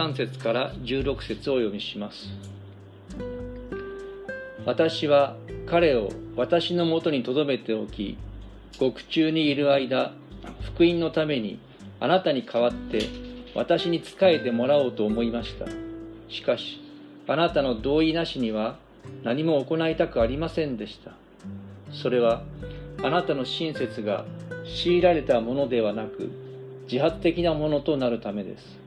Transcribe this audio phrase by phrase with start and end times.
[0.00, 2.30] 13節から16節をお読みします。
[4.64, 5.36] 私は
[5.66, 8.16] 彼を私のもとに留めておき
[8.78, 10.12] 獄中にいる間
[10.74, 11.58] 福音のために
[11.98, 13.02] あなたに代わって
[13.54, 15.66] 私に仕えてもらおうと思いました。
[16.30, 16.80] しかし
[17.26, 18.78] あなたの同意なしには
[19.22, 21.12] 何も行いたくありませんでした。
[21.92, 22.42] それは
[23.02, 24.24] あなたの親切が
[24.82, 26.30] 強いられたものではなく
[26.90, 28.80] 自発的なものとなるためです。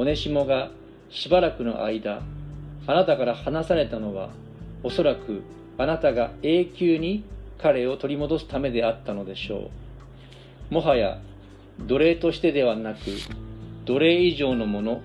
[0.00, 0.70] オネシモが
[1.10, 2.22] しばらくの間
[2.86, 4.30] あなたから離されたのは
[4.82, 5.42] おそらく
[5.76, 7.22] あなたが永久に
[7.58, 9.68] 彼を取り戻すためであったのでしょ
[10.70, 10.72] う。
[10.72, 11.20] もはや
[11.80, 13.00] 奴隷としてではなく
[13.84, 15.02] 奴隷以上のもの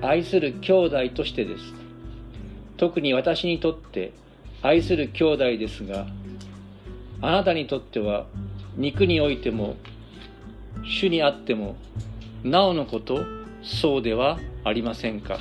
[0.00, 1.74] 愛する兄弟としてです。
[2.78, 4.14] 特に私にとって
[4.62, 6.06] 愛する兄弟ですが
[7.20, 8.24] あなたにとっては
[8.78, 9.76] 肉においても
[10.82, 11.76] 主にあっても
[12.42, 15.38] なおのことそうではありませんか。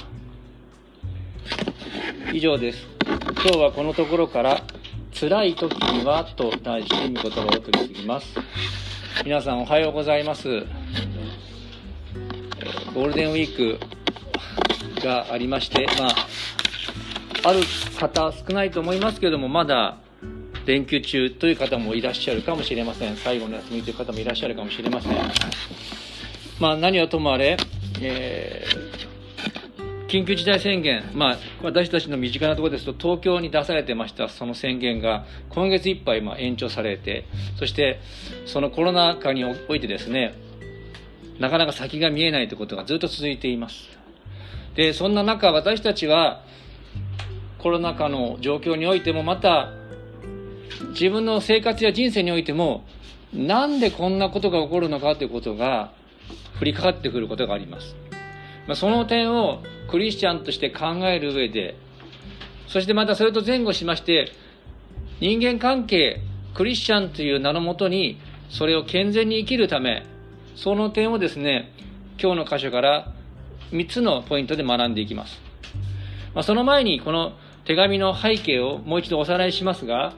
[2.31, 2.87] 以上です。
[3.05, 4.63] 今日はこのところから
[5.13, 8.35] 辛い時にはと題して御言葉を取り次ぎます。
[9.25, 10.65] 皆さんおはようございます。
[12.93, 13.77] ゴールデンウィー
[14.97, 17.59] クがありましてまあある
[17.99, 19.97] 方少ないと思いますけどもまだ
[20.65, 23.17] 連休中という方もいらっしゃるかもしれません。
[23.17, 25.11] 最後の休みという方もいらっしゃるかもしれません。
[26.59, 27.57] まあ何はともあれ、
[28.03, 37.25] えー、緊急事態宣言、まあ、私たちの身近なところですと東京に出されてましたその宣言が今月いっぱいま延長されて
[37.57, 37.99] そして
[38.45, 40.33] そのコロナ禍においてですね
[41.39, 43.89] なかなか先が見えないということがずっと続いています。
[44.75, 46.43] でそんな中私たちは
[47.57, 49.71] コロナ禍の状況においてもまた
[50.89, 52.85] 自分の生活や人生においても
[53.33, 55.91] なんでこんなことが起こるのかということが
[56.59, 57.95] 降りかかってくることがあります。
[58.67, 61.75] まあ、その点をクリスチャンとして考える上で
[62.67, 64.31] そしてまたそれと前後しまして
[65.19, 66.21] 人間関係
[66.53, 68.19] クリスチャンという名のもとに
[68.49, 70.05] それを健全に生きるため
[70.55, 71.73] その点をですね
[72.21, 73.13] 今日の箇所から
[73.71, 75.41] 3つのポイントで学んでいきます。
[76.33, 77.33] まあ、その前にこの
[77.65, 80.13] 手紙の背景をもう一度おさらいしますが、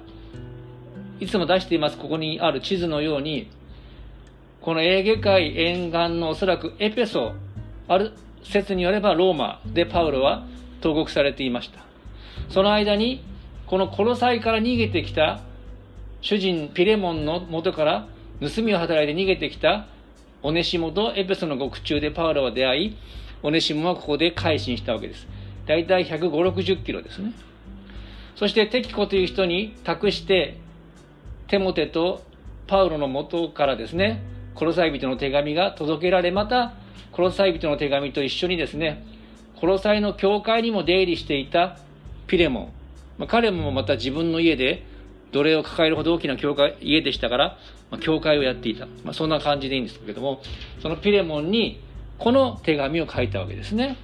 [1.19, 3.49] いつも出しています、ここにある地図のように、
[4.65, 7.33] このエーゲ海沿岸のおそらくエペソ、
[7.87, 10.47] ある説によればローマでパウロは
[10.81, 11.85] 投獄されていました。
[12.49, 13.23] その間に、
[13.67, 15.41] このコロサイから逃げてきた
[16.19, 18.07] 主人ピレモンの元から
[18.41, 19.85] 盗みを働いて逃げてきた
[20.41, 22.97] オネシモとエペソの獄中でパウロは出会い、
[23.43, 25.27] オネシモはここで改心したわけです。
[25.67, 27.33] 大体150、60キロですね。
[28.35, 30.57] そしてテキコという人に託して、
[31.49, 32.23] テモテと
[32.65, 36.73] パウロの元からですね、コロサイ人の手紙が届けられ、また、
[37.11, 39.05] コロサイ人の手紙と一緒にですね、
[39.59, 41.77] コロサイの教会にも出入りしていた
[42.27, 42.69] ピレモン。
[43.17, 44.83] まあ、彼もまた自分の家で
[45.31, 47.57] 奴隷を抱えるほど大きな教会、家でしたから、
[47.91, 48.85] まあ、教会をやっていた。
[49.03, 50.41] まあ、そんな感じでいいんですけども、
[50.81, 51.81] そのピレモンに
[52.17, 53.97] この手紙を書いたわけですね。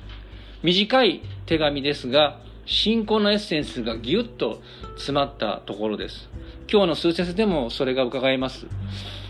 [0.64, 4.62] 短い手紙ですが、信仰のエッセンスがぎゅっと
[4.96, 6.30] 詰まったところです。
[6.72, 8.68] 今日の数節でもそれが伺えます。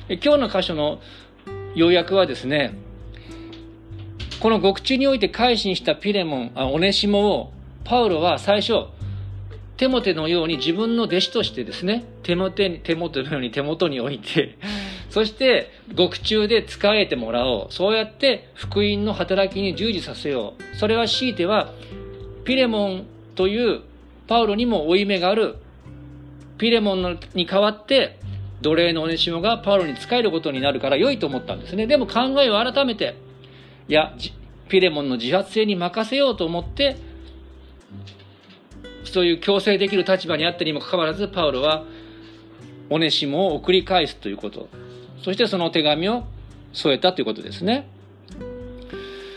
[0.09, 0.99] 今日の箇所の
[1.75, 2.73] 要約はですね、
[4.39, 7.53] この獄中において改心したピレモン、あオネシモを、
[7.83, 8.87] パウロは最初、
[9.77, 14.57] テモテのように自分の弟子としてですね、手元に、手元のように手元に置いて、
[15.09, 17.73] そして獄中で仕えてもらおう。
[17.73, 20.77] そうやって福音の働きに従事させよう。
[20.77, 21.73] それは強いては、
[22.43, 23.81] ピレモンという
[24.27, 25.55] パウロにも負い目がある
[26.57, 28.19] ピレモンに代わって
[28.61, 31.87] 奴隷のオネシモがパウロに仕えることになるから良いと思ったんですね。
[31.87, 33.15] でも考えを改めて、
[33.87, 34.15] いや、
[34.69, 36.97] ピレモンの自発性に任せようと思って、
[39.03, 41.83] そういう強制できる立場にあったにもかかわらず、パウロは
[42.89, 44.69] オネシモを送り返すということ。
[45.23, 46.23] そしてその手紙を
[46.73, 47.87] 添えたということですね。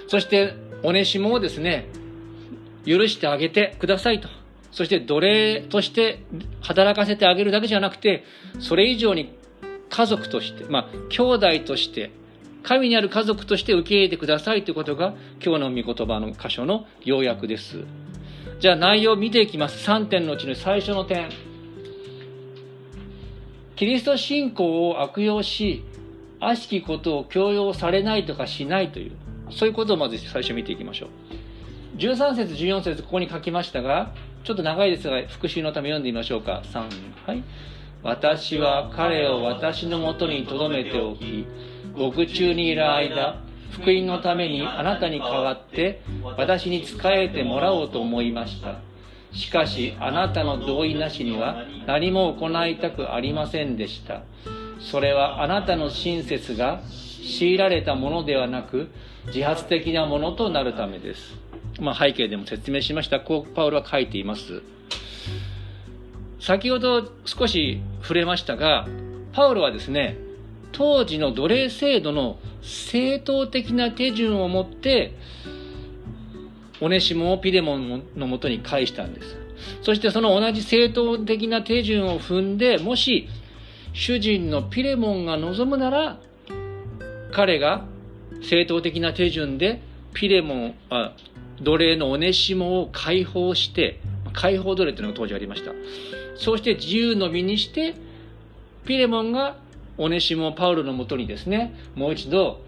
[0.08, 1.86] そして、オネシモをですね、
[2.86, 4.28] 許してあげてくださいと。
[4.74, 6.24] そして奴隷として
[6.60, 8.24] 働かせてあげるだけじゃなくて、
[8.58, 9.38] それ以上に
[9.88, 12.10] 家族として、まあ、兄弟として、
[12.64, 17.84] 神にある家族として受け入れてくださいということが今日の御言葉の箇所の要約です。
[18.58, 19.88] じゃあ内容を見ていきます。
[19.88, 21.28] 3点のうちの最初の点。
[23.76, 25.84] キリスト信仰を悪用し、
[26.40, 29.12] 悪しきことを強要されないとかしないという、
[29.50, 31.08] そういうことをまず最初見ていきましょう。
[31.98, 34.12] 13節、14節、ここに書きましたが、
[34.44, 36.62] ちょっと長いですが、復習のため読んでみましょうか。
[36.72, 36.88] 3、
[37.26, 37.42] はい。
[38.02, 41.46] 私は彼を私のもとに留めておき、
[41.96, 43.42] 獄中にいる間、
[43.74, 48.78] 福音のためにあなたに代わって私に仕えてもらおうと思いました
[49.32, 54.22] しかしあなたの同意なしには何も行いたくありませんでした
[54.78, 56.82] それはあなたの親切が
[57.38, 58.90] 強いられたものではなく
[59.26, 61.34] 自発的なものとなるためです、
[61.80, 63.20] まあ、背景でも説明しました。
[63.20, 64.62] こうパウロは書いています。
[66.40, 68.86] 先ほど少し触れましたが
[69.32, 70.18] パウロはですね
[70.72, 75.14] 当時の奴隷制度の正当的な手順をもって
[76.80, 79.36] オネシモをピレモンのもとに返したんです。
[79.82, 83.28] そしてその同じ正当的な手順を踏んでもし
[83.92, 86.18] 主人のピレモンが望むなら
[87.32, 87.86] 彼が
[88.42, 89.80] 正当的な手順で
[90.12, 91.14] ピレモンあ
[91.60, 94.00] 奴隷のオネシモを解放して
[94.32, 95.72] 解放奴隷というのが当時ありました。
[96.36, 97.94] そうして自由の身にして
[98.84, 99.56] ピレモンが
[99.96, 102.60] オネシモパウロのもとにですねもう一度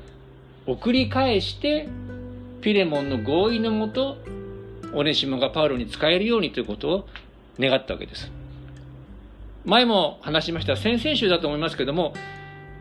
[0.66, 1.88] 送り返して
[2.60, 4.16] ピレモンの合意のもと
[4.92, 7.08] オネシモがパウロに使えるようにということを
[7.58, 8.30] 願ったわけです。
[9.64, 12.14] 前も話しました先々週だと思いますけども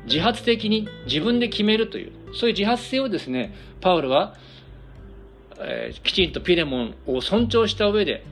[0.05, 4.35] 自発的に自分で決めるというそういう自発性をですねパウロは、
[5.59, 8.25] えー、きちんとピレモンを尊重した上で、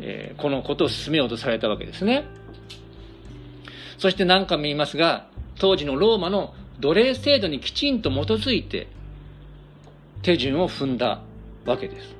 [0.00, 2.24] えー、このことを進めようとされたわけですね。
[3.98, 5.26] そして何回も言いますが
[5.58, 8.88] 当時のローマの奴隷制度にきちんと基づいて
[10.22, 11.22] 手順を踏んだ
[11.64, 12.14] わけです。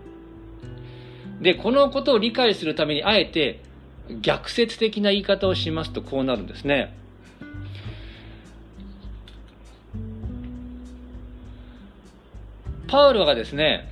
[1.41, 3.61] でこのことを理解するためにあえて
[4.21, 6.95] 逆説的な言い方をしますとこうなるんですね。
[12.87, 13.91] パウロがですね、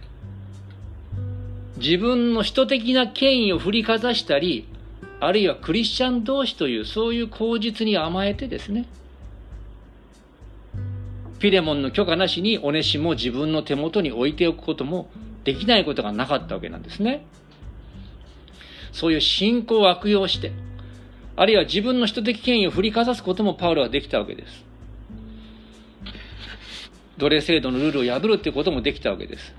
[1.83, 4.69] 自分の人的な権威を振りかざしたり、
[5.19, 8.87] あるいはクリスチャン同士というそういう口実に甘えてですね、
[11.41, 15.11] ピレモンの許可なしにオネシモを自分の手元に置いておくことも
[15.43, 17.27] できないことがなかったわけなんですね。
[18.93, 20.53] そういう信仰を悪用して、
[21.35, 24.65] あるいは自分の人的権威を振りかざすこともパウロはできたわけです。
[27.19, 29.53] 奴隷制度のルールを破るっていうこともできたわけです。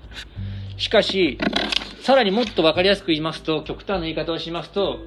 [0.78, 1.38] しかし、
[2.04, 4.98] さらにもっと分かりやすく言いますと、極端な言い方をしますと、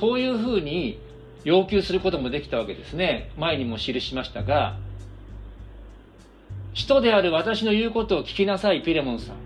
[0.00, 0.98] こういうふうに
[1.44, 3.30] 要求することもできたわけですね。
[3.36, 4.78] 前にも記しましたが、
[6.72, 9.36] 人である私の言うことを聞きなさい、ピレモンさん。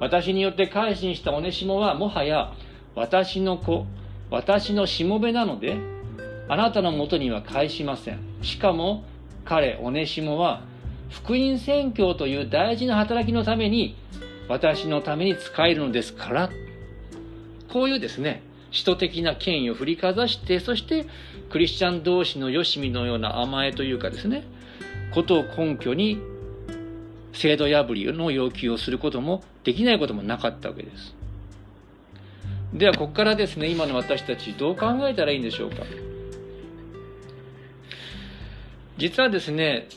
[0.00, 2.52] 私によって改心したオネシモは、もはや
[2.94, 3.86] 私の子、
[4.28, 5.78] 私のしもべなので、
[6.46, 8.18] あなたのもとには返しません。
[8.42, 9.04] しかも、
[9.46, 10.60] 彼、オネシモは
[11.08, 13.96] 福音宣教という大事な働きのために
[14.48, 16.50] 私のために使えるのですから。
[17.72, 21.06] こういうですね使徒的な権威を振りかざしてそして
[21.50, 24.44] クリスチャン同士のよしみのような甘えというかですね
[25.14, 26.20] ことを根拠に
[27.32, 31.14] 制度破りの要求をすることもできないこともなかったわけです。
[32.74, 35.76] ではここからですね今の私たちどう考えたらいいんでしょうか。
[38.98, 39.88] 実はですね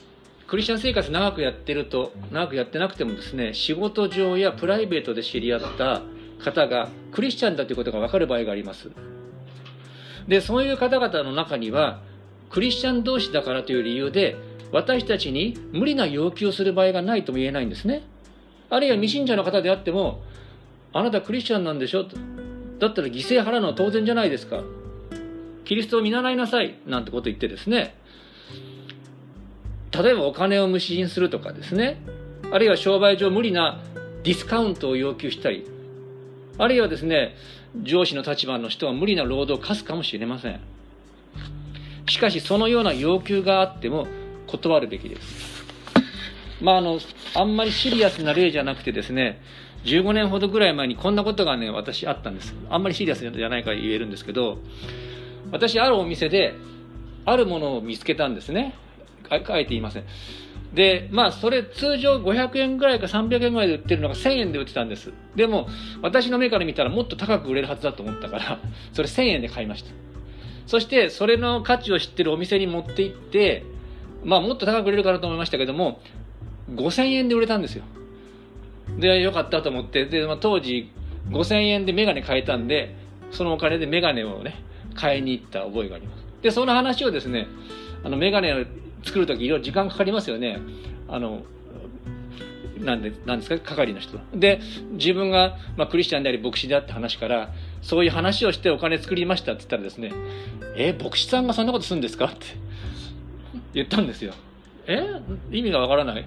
[0.48, 6.02] クリスチャン生活長くやってると長くやってなくてもですね仕事上やプライベートで知り合った
[6.44, 8.92] 方がクリスチャンだということが分かる場合があります。
[10.28, 12.02] でそういう方々の中には
[12.50, 14.36] クリスチャン同士だからという理由で
[14.72, 18.04] 私たちに無理な要求をする場合がないとも言えないんですね。
[18.70, 20.22] あるいは未信者の方であっても
[20.94, 22.06] あなたクリスチャンなんでしょ？
[22.80, 24.64] だったら犠牲払うのは当然じゃないですか。
[25.64, 27.96] キリストを見習いなさいなんてこと言ってですね
[30.02, 32.02] 例えばお金を無心するとかですね。
[32.52, 33.82] あるいは商売上無理な
[34.24, 35.66] ディスカウントを要求したり。
[36.58, 37.36] あるいはですね
[37.84, 40.60] 上司の立場の人は無理な労働を課すかもしれません。
[42.08, 44.08] しかしそのような要求があっても
[44.48, 45.66] 断るべきです。
[46.62, 47.00] まああの
[47.34, 49.42] あんまりシリアスな例じゃなくてですね
[49.84, 52.56] 15年ほどぐらい前にこんなことがね私あったんです。
[52.70, 54.60] あんまりシリアスじゃないから言えるんですけど
[55.52, 56.54] 私あるお店で
[57.26, 58.76] あるものを見つけたんですね。
[59.30, 60.04] 書いていません。
[60.74, 65.14] で、まあ、それ通常500円ぐらいか300円ぐらいで売ってるのが1000円で売ってたんです。
[65.36, 65.68] でも、
[66.02, 68.60] 私の目から見たらもっと高く売れるはずだと思ったから、
[68.94, 69.92] それ1000円で買いました。
[70.68, 73.64] そして、それの価値を知ってるお店に持って行って、
[74.24, 76.02] まあ、もっと高く売れるかなと思いましたけども、
[76.70, 77.84] 5000円で売れたんですよ。
[79.00, 80.92] で、よかったと思って、で、まあ、当時、
[81.30, 82.96] 5000円でメガネ買えたんで、
[83.32, 84.64] そのお金でメガネをね、
[84.96, 86.26] 買いに行った覚えがあります。
[86.42, 87.48] で、その話をですね、
[88.04, 88.54] あの、メガネ
[89.06, 90.60] 作る時いろいろ時間かかりますよね。
[91.08, 91.44] あの
[92.80, 93.58] なんでなんですか？
[93.60, 94.60] 係の人で
[94.92, 100.12] 自分が、まあ、クリスチャンであり牧師であって話からそういう話をしてお金作りましたって言ったらですね
[100.76, 102.46] 「え牧師さんがそんなことするんですか?」って
[103.74, 104.34] 言ったんですよ。
[104.88, 105.22] え？
[105.52, 106.26] 意味がわからない？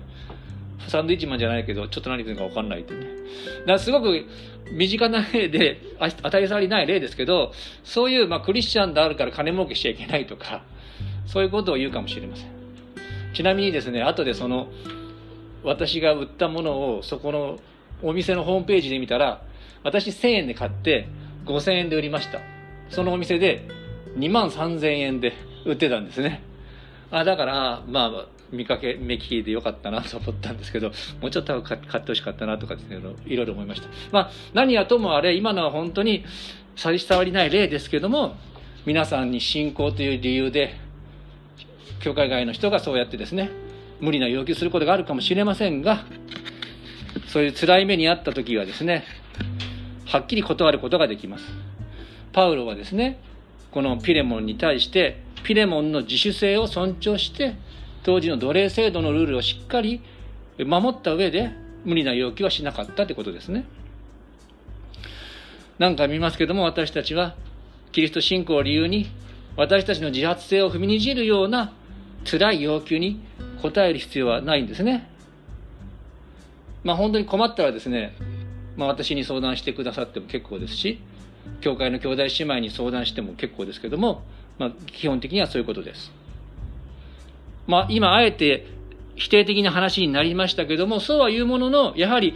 [0.89, 4.25] サンドイッチマンじゃないけどちょっと何言ってるか分かんないってねだからすごく
[4.73, 5.83] 身近な例で
[6.23, 7.53] 当たり障りない例ですけど
[7.85, 10.63] そういう、まあ、クリスチャンであるから金儲けしちゃいけないとか
[11.27, 12.58] そういうことを言うかもしれません
[13.35, 14.69] ちなみにですね後でその
[15.63, 17.59] 私が売ったものをそこの
[18.03, 19.43] お店のホームページで見たら
[19.83, 21.09] 私1000円で買って
[21.47, 22.41] 5000円で売りました。
[22.91, 23.69] そのお店で
[24.17, 26.43] 2万3000円で売ってたんですね。
[27.11, 33.89] あだからまあ見かけ目利きでよかったなと思ったんですけどもうちょっと買ってほしかったなとかですねいろいろ思いました。
[34.11, 36.25] まあ何はともあれ今のは本当に
[36.77, 38.37] 差し障りない例ですけども
[38.87, 40.77] 皆さんに信仰という理由で
[42.01, 43.51] 教会外の人がそうやってですね
[44.01, 46.05] 無理な要求することがあるかもしれませんが
[47.29, 49.05] そういう辛い目にあった時はですね
[50.07, 51.45] はっきり断ることができます。
[52.33, 53.19] パウロはですね
[53.71, 57.57] このピレモンに対してピレモンの自主性を尊重して
[58.03, 60.01] 当時の奴隷制度のルールをしっかり
[60.59, 61.51] 守った上で
[61.85, 63.67] 無理な要求はしなかったってことですね。
[65.79, 67.35] 何回見ますけども私たちは
[67.93, 69.11] キリスト信仰を理由に
[69.57, 71.73] 私たちの自発性を踏みにじるような
[72.25, 73.21] 辛い要求に
[73.63, 75.11] 応える必要はないんですね
[76.85, 78.15] まあ本当に困ったらですね、
[78.77, 81.01] まあ、私に相談してくださっても結構ですし
[81.61, 84.23] 教会の兄弟姉妹に相談しても結構ですけども、
[84.59, 86.13] まあ、基本的にはそういうことです。
[87.67, 88.67] まあ、今あえて
[89.17, 92.35] 否定的な話になりましたけどもそうは言うもののやはり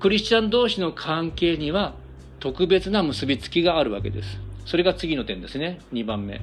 [0.00, 1.94] クリスチャン同士の関係には
[2.40, 4.38] 特別な結びつきがあるわけです。
[4.66, 6.40] それが次の点ですね2番目。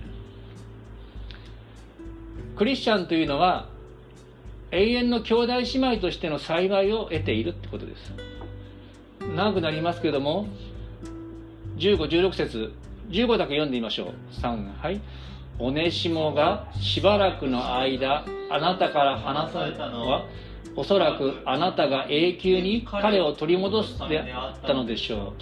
[2.55, 3.67] クリスチャンというのは
[4.71, 8.13] 永遠の兄弟姉妹としての幸いを得ているってことです。
[9.35, 10.47] 長くなりますけども
[11.77, 12.73] 15、16節
[13.09, 14.41] 15だけ読んでみましょう。
[14.41, 15.01] 3、はい。
[15.59, 20.25] おねしもがしばらくの間、あなたから離されたのは、
[20.75, 25.33] おそらくあなたが永久に彼を取り戻すであったのでしょ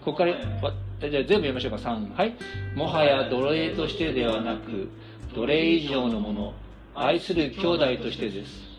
[0.00, 0.04] う。
[0.04, 1.76] ここから、じゃあ全部読みましょうか。
[1.76, 2.34] 3、はい。
[2.74, 4.88] もはや奴隷としてではなく、
[5.34, 6.52] 奴隷以上のもの、
[6.94, 8.72] 愛する兄弟としてです。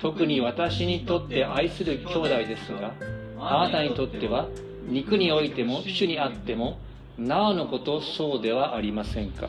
[0.00, 2.92] 特に私にとって愛する兄弟ですが、
[3.38, 4.48] あなたにとっては
[4.88, 6.78] 肉においても主にあっても
[7.18, 9.48] なおのことそうではありませんか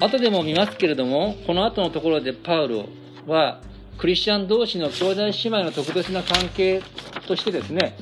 [0.00, 2.86] 後でも見ますけれどもこの後のところでパウロ
[3.26, 3.60] は
[3.98, 6.82] クリスチャン同士の兄弟姉妹の特別な関係
[7.26, 7.96] としてですね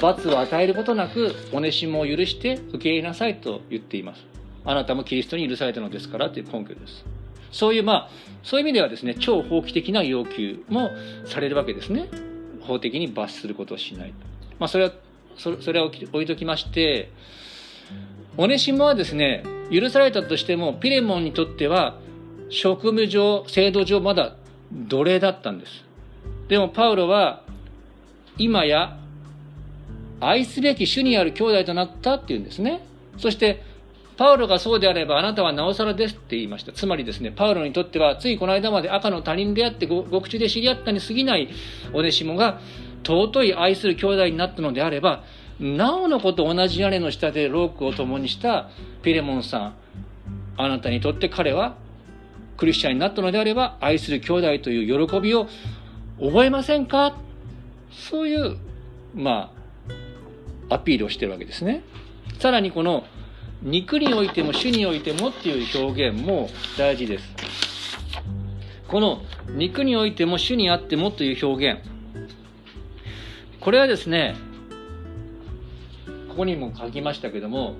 [0.00, 4.35] 罰を与えることなくおねしもを許して受け入れなさいと言っています
[4.66, 7.04] あなたもキリストに許されたのですからという根拠です
[7.52, 8.10] そういうまあ
[8.42, 10.90] そういう意味ではですね超法規的な要求も
[11.24, 12.08] されるわけですね
[12.66, 14.12] 法的に罰することをしない。
[14.58, 14.92] まあ、それは、
[15.36, 17.10] そそれは置いときまして、
[18.36, 21.98] オネシモはですね、許されたとしても、ピレモンにとっては、
[22.50, 24.36] 職務上、制度上、まだ
[24.72, 25.84] 奴隷だったんです。
[26.48, 27.42] でも、パウロは、
[28.38, 28.98] 今や、
[30.20, 32.84] 愛すべき主にある兄弟となったっていうんですね。
[33.18, 33.62] そして、
[34.16, 36.72] パウロがそうであればあなたはなおさらですって言いました。
[36.72, 41.50] つまりですね、パウロにとってはついこの間まで赤の他人であって獄中で知り合ったに過ぎない
[41.92, 42.60] オネシモが
[43.04, 45.22] 尊い愛する兄弟になったのであれば、
[45.60, 48.68] なおのこと同じ屋根の下でロークを共にした
[49.02, 49.74] ピレモンさん、
[50.56, 51.76] あなたにとって彼は
[52.56, 55.46] クリスチャンになったのであれば愛する兄弟という喜びを
[56.18, 57.18] 覚えませんか？
[57.92, 58.56] そういう、
[59.14, 59.52] ま
[60.70, 61.82] あ、アピールをしてるわけですね。
[62.38, 63.04] さらにこの
[63.62, 66.48] 肉においても主においてもっていう表現も
[66.78, 67.34] 大事です。
[68.88, 71.80] この肉においても主にあってもという表現。
[73.60, 74.36] これはですね、
[76.28, 77.74] ここにも書きましたけども、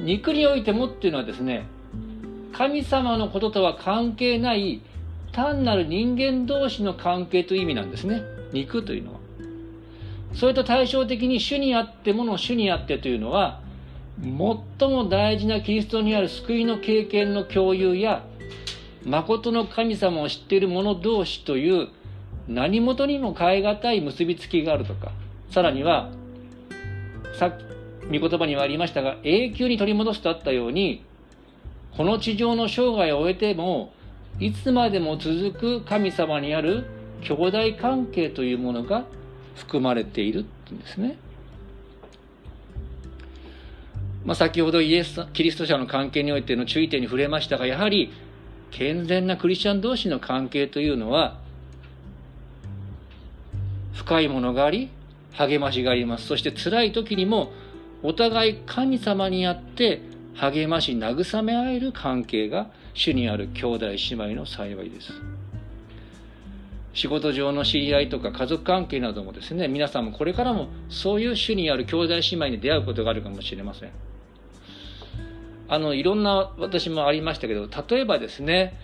[0.00, 1.64] 肉においてもっていうのはですね、
[2.52, 4.82] 神様のこととは関係ない
[5.32, 8.22] 単なる人間同士の関係という意味なんですね。
[8.52, 9.20] 肉というのは。
[10.34, 13.60] それと対照的に主にあってもの主にあってというのは、
[14.20, 18.24] 最も大事なキリストにある救いの経験の共有や
[19.04, 21.88] 誠の神様を知っている者同士という
[22.46, 25.12] 何事にも変え難い結びつきがあるとか
[25.50, 26.10] さらには
[27.38, 27.72] さっき
[28.18, 31.04] 御言葉にはありましたが永久に取り戻すとあったように
[31.96, 33.92] この地上の生涯を終えても
[34.38, 36.86] いつまでも続く神様にある
[37.22, 39.04] 兄弟関係というものが
[39.54, 41.16] 含まれているんですね。
[44.24, 48.12] まあ、先ほどイエスキリスト者の関係においての注意点に触れましたがやはり
[48.70, 51.40] 健全なクリスチャン同士の関係というのは
[53.94, 54.90] 深いものがあり
[55.32, 56.26] 励ましがあります。
[56.26, 57.52] そして辛い時にも
[58.02, 60.00] お互い神様にあって
[60.34, 65.12] 励まし慰め合える関係が主にある兄弟姉妹の幸いです。
[66.94, 74.11] 仕事上の知り合いとか家族関係などもですね皆さんもこれからもそういう主にある兄弟姉妹に出会うことがあるかもしれません。
[75.68, 78.78] あのいろんな私もありましたけど例えばですね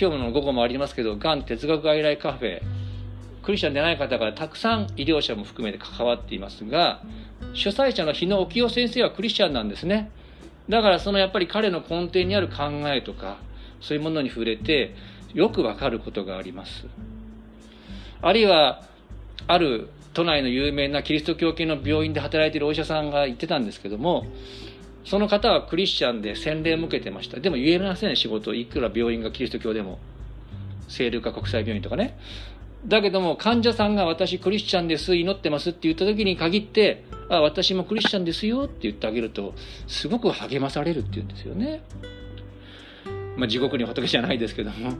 [0.00, 2.62] 今日の午後もありますけどがん哲学外来カフェ
[3.42, 7.02] クリスチャンでない方がたくさん医療者も含めて関わっていますが
[7.54, 10.10] 主催者の日野沖夫先生はクリスチャンなんですね。
[10.68, 13.38] だからそのやっぱり彼の根底にある考えとか
[13.80, 14.94] そういうものに触れて
[15.34, 16.86] よくわかることがあります。
[18.22, 18.82] あるいは
[19.46, 24.26] ある都内の有名なキリスト教系の病院で働いているお医者さんが言ってたんですけども
[25.04, 27.40] その方はクリスチャンで洗礼を受けてました。
[27.40, 28.54] でも言えません仕事。
[28.54, 29.98] いくら病院がキリスト教でも。
[30.90, 32.18] 聖ルカ国際病院とかね。
[32.86, 39.54] だけども患者さんが私クリスチャンです祈ってますって言った時に限ってあ私もクリスチャンですよって言ってあげると
[39.86, 41.82] すごく励まされるって言うんですよね。
[43.36, 44.92] まあ地獄に仏じゃないですけども。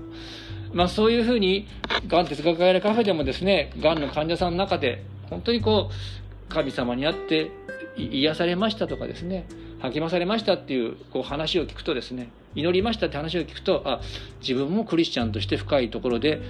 [0.72, 1.66] まあそういうふうに
[2.06, 6.19] がん哲学会カフェでもですねがんの患者さんの中で本当にこう
[6.50, 7.50] 神様に会って
[7.96, 9.46] 癒されましたとかですね
[9.80, 14.00] 励まされましたっていうこう話を聞くとですね祈りましたって話を聞くとあ
[14.40, 16.42] 自分もクリスチャンとして深いところで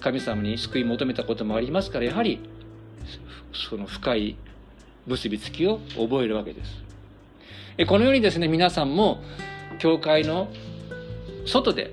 [0.00, 2.40] 神様に救い求めたこともありますからやはり
[3.68, 4.36] その深い
[5.06, 6.90] 結びつきを覚えるわけです。
[7.86, 9.22] このようにですね皆さんも
[9.78, 10.48] 教会の
[11.46, 11.92] 外で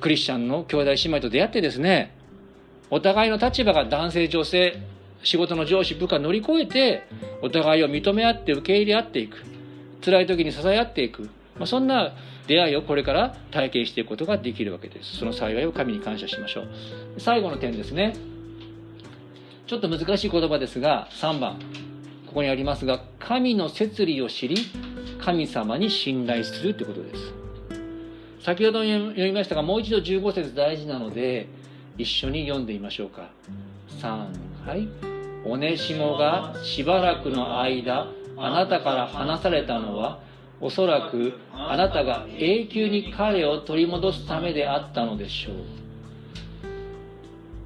[0.00, 2.14] クリスチャンの兄弟姉妹と出会ってですね
[2.90, 4.80] お互いの立場が男性女性
[5.24, 7.06] 仕事の上司部下乗り越えて
[7.42, 9.36] お互いを認め合って受け入れ合っていく。
[10.04, 11.22] 辛い時に支え合っていく、
[11.58, 12.12] まあ、そんな
[12.46, 15.16] 出会いをこれから体験していくことができるわけです。
[15.16, 16.68] その幸いを神に感謝しましょう。
[17.18, 18.14] 最後の点ですね。
[19.66, 21.58] ちょっと難しい言葉ですが3番。
[22.26, 24.56] ここにありますが神の摂理を知り
[25.20, 27.32] 神様に信頼するということです。
[28.40, 31.48] 先ほど読みましたがもう一度15節大事なので
[31.96, 33.30] 一緒に読んでみましょうか。
[34.00, 34.26] 3
[34.66, 35.13] はい。
[35.46, 40.20] おねしもがしばらくの間あなたから離されたのは
[40.60, 45.54] おそらくあなたが永久に彼を取り戻すためであったのでしょう。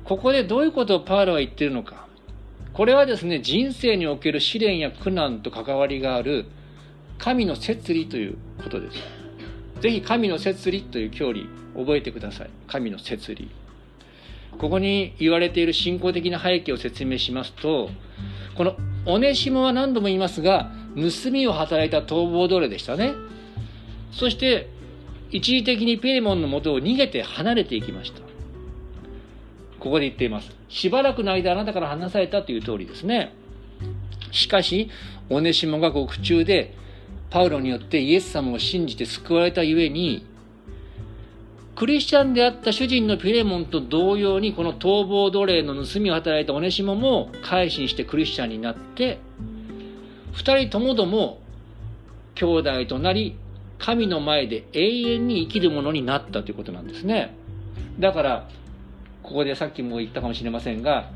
[0.05, 2.07] ここでどういうことをパウロは言ってるのか。
[2.73, 6.47] これはですね人生における試練や苦難と関わりがある
[7.19, 8.99] 神の摂理ということです。
[9.81, 12.51] ぜひ神の摂理という教理覚えてください。
[12.67, 13.51] 神の摂理。
[14.57, 17.91] ここに言われている信仰的な背景を説明しますと
[18.57, 23.15] このオネシモは何度も言いますが盗みを働いた逃亡奴隷でしたね。
[24.11, 24.69] そして
[25.31, 28.21] 一時的にペレモンのもとを逃げて離れていきました。
[29.79, 30.51] ここで言っています。
[30.69, 33.33] しばらくの間あなたから離されたという通りですね。
[34.33, 34.91] しかし
[35.31, 36.75] オネシモが獄中で
[37.31, 40.27] パウロによってイエス様を信じて救われたゆえに
[41.79, 49.21] クリスチャンであった主人のピレモンと同様にこの逃亡奴隷の盗みを働いたオネシモも改心してクリスチャンになって
[50.33, 51.39] 二人ともども
[52.35, 53.39] 兄弟となり
[53.79, 57.37] 神の前で永遠に生きるものになったということなんですね。
[58.01, 58.49] だから
[59.23, 61.13] ここでさっきも言ったかもしれませんが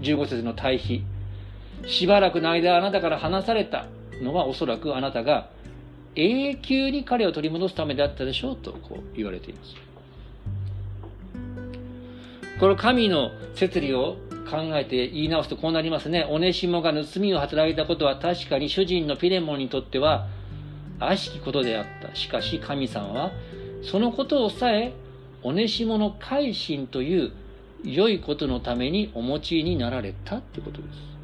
[0.00, 1.02] 15節の対比。
[1.86, 3.86] しばらくの間あなたから離された
[4.20, 5.48] のはおそらくあなたが
[6.14, 9.93] 永久に彼を取り戻すためであったでしょうとこう言われています。
[12.60, 14.16] この神の摂理を
[14.48, 16.26] 考えて言い直すとこうなりますね。
[16.30, 20.28] オネシモが盗みを働いたことは確かに主人のピレモンにとっては
[21.00, 22.14] 悪しきことであった。
[22.14, 23.32] しかし神様は
[23.82, 24.92] そのことをさえ
[25.42, 27.32] オネシモの改心という
[27.82, 31.14] 良いことのためにお持ちになられたということです。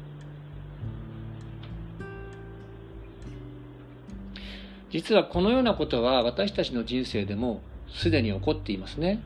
[4.91, 9.23] 実はこのようなことは私たちの人生でもすでに起こっていますね。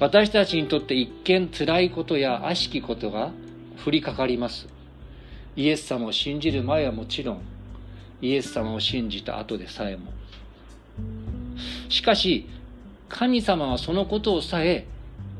[0.00, 3.32] 私たちにとって一見辛いことや悪しきことが
[3.84, 4.68] 降りかかります。
[5.56, 7.40] イエス様を信じる前はもちろん、
[8.22, 10.12] イエス様を信じた後でさえも。
[11.88, 12.46] しかし、
[13.08, 14.86] 神様はそのことをさえ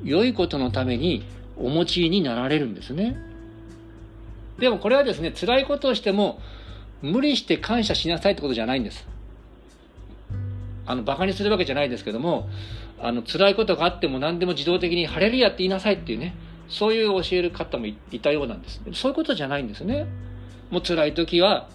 [0.03, 1.25] 良いことのために
[1.57, 3.17] お持ちになられるんですね。
[4.59, 6.41] でもこれはですね、辛いことをしても
[7.01, 9.07] 無理して感謝しなさいってことじゃないんです。
[10.89, 12.49] あの、馬鹿にするわけじゃないですけども、
[13.01, 16.35] あの辛いことがあっても何でも自動的に「ハレルヤ」って言いなさいっていうね
[16.69, 18.81] そういう教える方もいたようなんです。
[18.93, 20.07] そういうことじゃないんですね。
[20.71, 21.69] もう辛い時は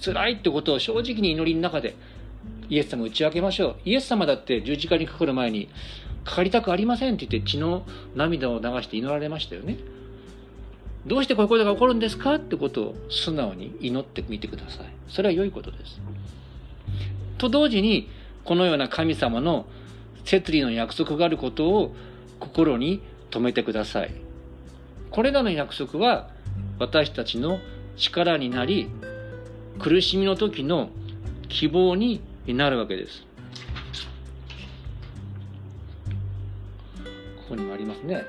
[0.00, 1.96] 辛いってことを正直に祈りの中で
[2.68, 3.76] イエス様打ち明けましょう。
[3.84, 5.68] イエス様だって十字架にかかる前に
[6.24, 9.78] かかりたくありませんって言って血の涙を流して祈られましたよね。
[11.06, 14.86] どうしてこういうことが起こるんですかってことを素直に祈ってみてください。
[15.08, 16.00] それは良いことです。
[17.38, 18.08] と同時に
[18.46, 19.66] このような神様の
[20.24, 21.94] 摂理の約束があることを
[22.38, 24.14] 心に留めてください。
[25.10, 26.30] これらの約束は
[26.78, 27.58] 私たちの
[27.96, 28.88] 力になり
[29.80, 30.90] 苦しみの時の
[31.48, 33.26] 希望になるわけです。
[37.36, 38.22] ここにもありますね。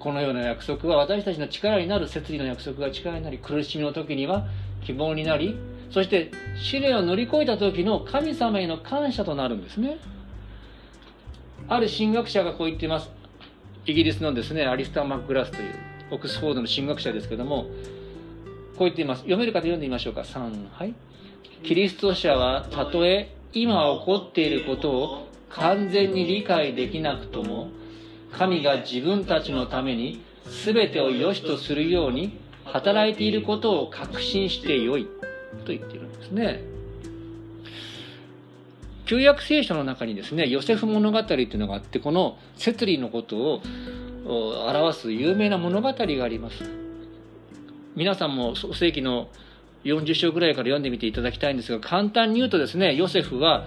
[0.00, 4.46] このような約束は私たちの力になる摂理の約束が力になり苦しみの時には
[4.84, 5.56] 希望になり
[5.94, 9.98] そして試練を乗り越えた時の神様への感謝となるんですね。
[11.68, 13.08] ある神学者がこう言っています。
[13.86, 15.72] イギリスのですねアリスター・マックラスという
[16.10, 17.66] オックスフォードの神学者ですけども
[18.76, 19.18] こう言っています。
[19.20, 20.22] 読める方読んでみましょうか。
[20.22, 20.94] 3はい。
[21.62, 27.68] キリスト者はたとえ今起こっていることを完全に理解できなくとも
[28.32, 30.24] 神が自分たちのために
[30.64, 35.06] 全てを良しとするように働いていることを確信してよい。
[35.64, 36.62] と言っているんですね。
[39.06, 43.62] 旧約聖書の中にですね、ヨセフ物語というのがあって、この摂理のことを
[44.66, 46.64] 表す有名な物語があります。
[47.96, 49.28] 皆さんも創世紀の
[49.84, 53.66] 40章ぐらいから読んでみていただきたいんですが、簡単に言うとですね、ヨセフは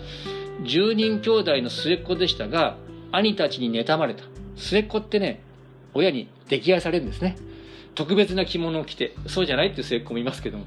[0.63, 2.77] 10人兄弟の末っ子でしたが、
[3.11, 4.23] 兄たちに妬まれた。
[4.55, 5.41] 末っ子ってね、
[5.93, 7.37] 親に溺愛されるんですね。
[7.93, 10.65] 特別な着物を着て、そうじゃないっていう末っ子もいますけども、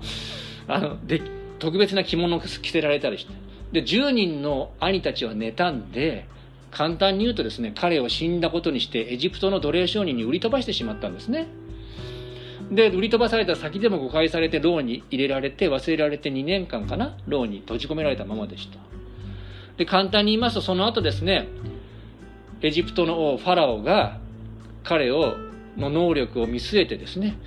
[0.74, 1.22] あの、で、
[1.59, 3.33] 特別な着物を着せられたりして。
[3.72, 6.26] で、10人の兄たちは妬んで、
[6.70, 11.48] 簡単に言うとですね、彼を死んだことにして、エジプトの奴隷商人に売り飛ばしてしまったんですね。
[12.70, 18.78] で、売り飛ばされた先でも誤解されて、牢に入れられて、忘れられて2年間かな、牢に閉じ込められたままでした。
[19.76, 21.48] で、簡単に言いますと、その後ですね、
[22.62, 24.18] エジプトの王ファラオが
[24.85, 25.35] 彼を
[25.76, 27.38] の能力を見据えてですね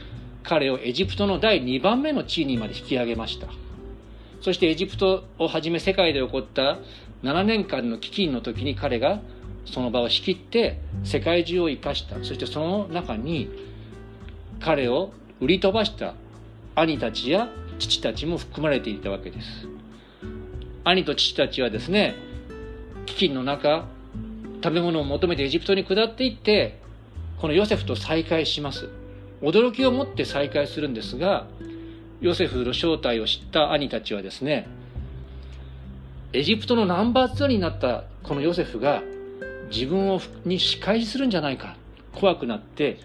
[0.43, 3.47] 彼をエジプトの第2番目の地位にまで引き上げました。
[4.41, 6.79] そしてエジプトをはじめ世界で起こった
[7.23, 9.21] 7年間の飢饉の時に彼が
[9.65, 12.17] その場を仕切って世界中を生かした。
[12.17, 13.49] そしてその中に
[14.60, 16.15] 彼を売り飛ばした。
[16.75, 19.67] 兄たちや父たちも含まれていたわけです。
[20.84, 22.15] 兄と父たちはですね
[23.06, 23.86] 飢饉の中
[24.62, 26.79] 食べ物を求めてエジプトに下っていって
[27.39, 28.89] このヨセフと再会します。
[29.43, 31.45] 驚きを持って再会するんですが
[32.21, 34.67] ヨセフの正体を知った兄たちはですね
[36.32, 39.03] エジプトのナンバー2になったこのヨセフが
[39.69, 41.75] 自分をに仕返しするんじゃないか
[42.15, 42.99] 怖くなって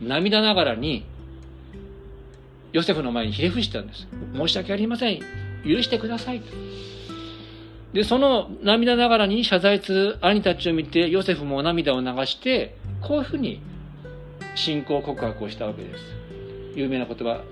[0.00, 1.04] 涙ながらに
[2.72, 4.08] ヨセフの前にひれ伏したんです。
[4.34, 5.20] 申し訳ありません。
[5.64, 6.42] 許してください。
[7.92, 13.60] で、その涙ながらに謝罪する兄たちを見て、ヨセフも涙を流して、こういうふうに
[14.54, 16.04] 信仰告白をしたわけです。
[16.74, 17.42] 有名な言葉、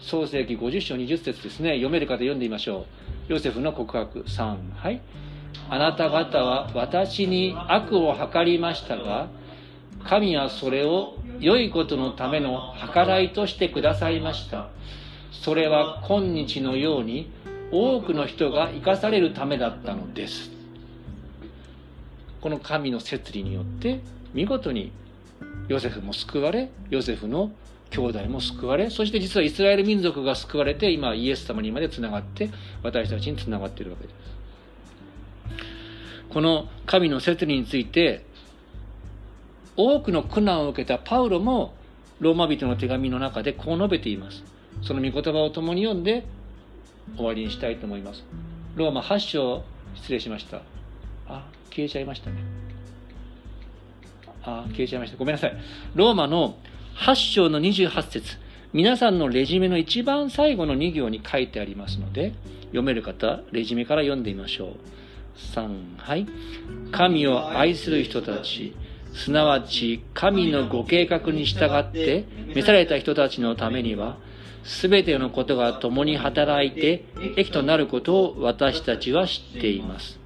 [0.00, 1.70] 創世紀50章20節ですね。
[1.70, 2.86] 読める方読んでみましょ
[3.28, 3.32] う。
[3.32, 4.74] ヨセフの告白3。
[4.74, 5.00] はい。
[5.70, 9.28] あなた方は私に悪を図りましたが、
[10.04, 14.68] 神はそれを良いことのための計らいとしてくださいました。
[15.30, 17.30] それは今日のように
[17.70, 20.50] 多くの人が生かされるためだったのです
[22.40, 24.00] この神の摂理によって
[24.32, 24.92] 見事に
[25.68, 27.52] ヨセフも救われヨセフの
[27.90, 32.50] 兄弟も救われそして実はイスラエル民族が救われて今イエス様にまでつながって
[32.82, 34.16] 私たちにつながっているわけです。
[36.30, 38.24] この神の摂理について
[39.76, 41.74] 多くの苦難を受けたパウロも
[42.20, 44.42] ローマ人の手紙の中でこう述べています。
[44.82, 46.24] その御言葉を共に読んで
[47.16, 48.24] 終わりにしたいと思います。
[48.74, 49.62] ローマ8章
[49.94, 50.62] 失礼しました。
[51.28, 52.63] あ消えちゃいましたね。
[54.44, 55.16] あ消えちゃいました。
[55.16, 55.56] ごめんなさい。
[55.94, 56.56] ローマの
[56.96, 58.38] 8章の28節。
[58.72, 62.32] 皆さんのレジュメの一番最後の2行に書いてありますので
[62.66, 64.76] 読める方レジュメから読んでみましょう。
[65.56, 66.26] 3はい。
[66.92, 68.74] 神を愛する人たち。
[69.14, 74.18] すなわち神のご計画に従って召された人たちのためには
[74.64, 77.04] すべてのことが共に働いて
[77.36, 80.18] 益となることを私たちは知っています。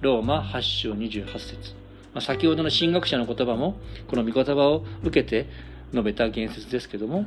[0.00, 1.83] ローマ8章28節。
[2.14, 3.76] まあ、先ほどの神学者の言葉も、
[4.08, 5.48] この御言葉を受けて
[5.90, 7.26] 述べた言説ですけども、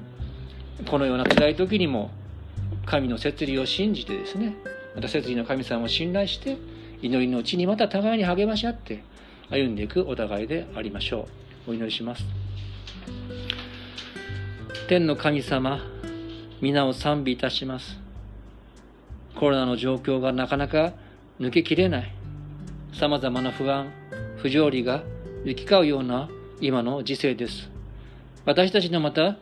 [0.90, 2.10] このような辛い時にも、
[2.86, 4.56] 神の摂理を信じてですね、
[4.96, 6.58] また摂理の神様を信頼して、
[7.02, 9.04] 祈りのうちにまた互いに励まし合って、
[9.50, 11.28] 歩んでいくお互いでありましょ
[11.68, 11.72] う。
[11.72, 12.24] お祈りします。
[14.88, 15.82] 天の神様、
[16.62, 18.00] 皆を賛美いたします。
[19.36, 20.94] コロナの状況がなかなか
[21.40, 22.12] 抜けきれない。
[22.94, 23.92] 様々な不安、
[24.38, 25.04] 不条理が
[25.46, 26.30] 行き交うような
[26.62, 27.70] 今の時世です。
[28.46, 29.38] 私たちのまた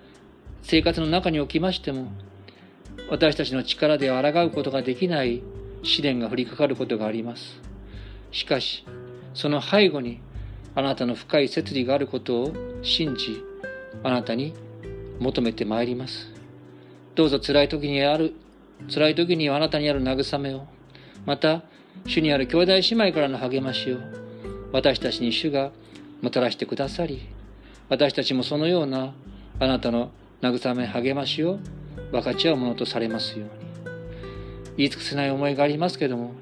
[0.64, 2.12] 生活の中におきましても、
[3.10, 5.44] 私たちの力で抗うことができない
[5.84, 7.62] 試練が降りかかることがあります。
[8.32, 8.86] しかし、
[9.34, 10.22] その背後に
[10.76, 13.44] あなたの深い摂理があることを信じ、
[14.02, 14.54] あなたに
[15.20, 16.32] 求めてまいります。
[17.16, 18.34] どうぞ辛い時にある、
[18.94, 20.68] 辛い時にはあなたにある慰めを、
[21.26, 21.64] また、
[22.06, 23.98] 主にある兄弟姉妹からの励ましを、
[24.76, 25.72] 私たちに主が
[26.22, 27.30] もたらしてくださり、
[27.88, 29.14] 私たちもそのような
[29.58, 30.12] あなたの
[30.42, 31.60] 慰め励ましを
[32.12, 33.66] 分かち合うものとされますように。
[34.76, 36.34] 言い尽くせない思いがありますけども、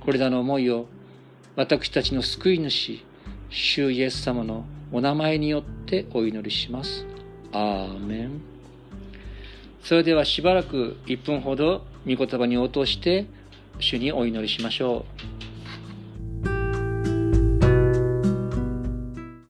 [0.00, 0.88] これらの思いを
[1.56, 3.02] 私たちの救い主、
[3.48, 7.06] 主イエス様のお名前によってお祈りします。
[7.50, 8.42] アーメン。
[9.82, 13.24] それではしばらく1分ほど御言葉に応答して
[13.80, 15.33] 主にお祈りしましょう。